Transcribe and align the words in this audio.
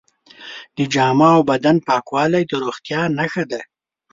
د 0.77 0.79
جامو 0.93 1.29
او 1.35 1.41
بدن 1.51 1.75
پاکوالی 1.87 2.43
د 2.47 2.51
روغتیا 2.63 3.01
نښه 3.17 3.43
ده. 3.51 3.61